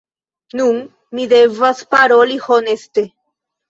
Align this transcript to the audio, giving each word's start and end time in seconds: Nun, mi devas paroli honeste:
Nun, 0.59 0.79
mi 1.19 1.27
devas 1.35 1.87
paroli 1.95 2.43
honeste: 2.51 3.09